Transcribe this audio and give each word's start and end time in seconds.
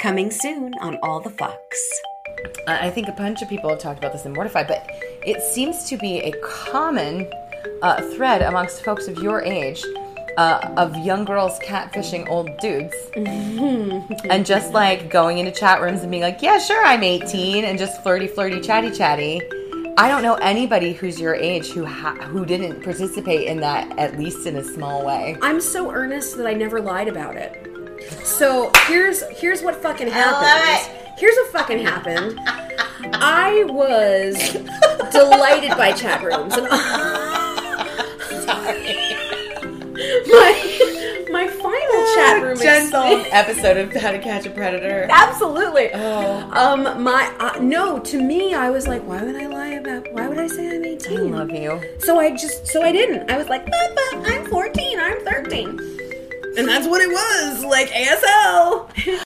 Coming 0.00 0.30
soon 0.30 0.72
on 0.80 0.96
All 1.02 1.20
the 1.20 1.28
Fucks. 1.28 1.76
I 2.66 2.86
I 2.86 2.90
think 2.90 3.08
a 3.08 3.12
bunch 3.12 3.42
of 3.42 3.50
people 3.50 3.68
have 3.68 3.80
talked 3.80 3.98
about 3.98 4.14
this 4.14 4.24
in 4.24 4.32
Mortified, 4.32 4.66
but 4.66 4.82
it 5.26 5.42
seems 5.42 5.84
to 5.90 5.98
be 5.98 6.20
a 6.20 6.32
common 6.42 7.30
uh, 7.82 8.00
thread 8.14 8.40
amongst 8.40 8.82
folks 8.82 9.08
of 9.08 9.18
your 9.18 9.42
age 9.42 9.84
uh, 10.38 10.72
of 10.78 10.96
young 10.96 11.26
girls 11.26 11.58
catfishing 11.58 12.26
old 12.30 12.48
dudes. 12.60 12.96
and 13.14 14.46
just 14.46 14.72
like 14.72 15.10
going 15.10 15.36
into 15.36 15.52
chat 15.52 15.82
rooms 15.82 16.00
and 16.00 16.10
being 16.10 16.22
like, 16.22 16.40
yeah, 16.40 16.58
sure, 16.58 16.82
I'm 16.82 17.02
18, 17.02 17.66
and 17.66 17.78
just 17.78 18.02
flirty, 18.02 18.26
flirty, 18.26 18.62
chatty, 18.62 18.90
chatty. 18.90 19.42
I 19.98 20.08
don't 20.08 20.22
know 20.22 20.36
anybody 20.36 20.94
who's 20.94 21.20
your 21.20 21.34
age 21.34 21.72
who 21.72 21.84
ha- 21.84 22.14
who 22.14 22.46
didn't 22.46 22.82
participate 22.82 23.48
in 23.48 23.60
that 23.60 23.98
at 23.98 24.18
least 24.18 24.46
in 24.46 24.56
a 24.56 24.64
small 24.64 25.04
way. 25.04 25.36
I'm 25.42 25.60
so 25.60 25.92
earnest 25.92 26.38
that 26.38 26.46
I 26.46 26.54
never 26.54 26.80
lied 26.80 27.08
about 27.08 27.36
it. 27.36 27.69
So 28.24 28.70
here's 28.86 29.22
here's 29.30 29.62
what 29.62 29.76
fucking 29.76 30.08
happened. 30.08 30.96
Here's 31.18 31.36
what 31.36 31.52
fucking 31.52 31.78
happened. 31.78 32.38
I 33.14 33.64
was 33.68 34.36
delighted 35.12 35.70
by 35.76 35.92
chat 35.92 36.22
rooms 36.22 36.56
and 36.56 36.68
my 40.30 41.26
my 41.30 41.46
final 41.46 42.14
chat 42.14 42.42
room 42.42 42.58
Gentle 42.58 43.24
episode 43.30 43.76
of 43.76 43.92
How 43.94 44.10
to 44.12 44.18
Catch 44.18 44.46
a 44.46 44.50
Predator. 44.50 45.06
Absolutely. 45.10 45.90
Oh. 45.94 46.50
Um, 46.52 47.02
my 47.02 47.32
uh, 47.38 47.58
no. 47.60 47.98
To 48.00 48.22
me, 48.22 48.54
I 48.54 48.70
was 48.70 48.88
like, 48.88 49.02
why 49.02 49.22
would 49.22 49.36
I 49.36 49.46
lie 49.46 49.68
about? 49.68 50.10
Why 50.12 50.28
would 50.28 50.38
I 50.38 50.46
say 50.46 50.74
I'm 50.74 50.84
18? 50.84 51.18
I 51.18 51.22
love 51.22 51.50
you. 51.50 51.80
So 51.98 52.18
I 52.18 52.30
just, 52.30 52.66
so 52.66 52.82
I 52.82 52.92
didn't. 52.92 53.30
I 53.30 53.36
was 53.38 53.48
like, 53.48 53.64
but 53.66 53.74
I'm 53.74 53.94
14, 54.12 54.18
I'm 54.18 54.24
13. 54.24 54.39
And 56.60 56.68
that's 56.68 56.86
what 56.86 57.00
it 57.00 57.08
was, 57.08 57.64
like 57.64 57.88
ASL. 57.88 58.86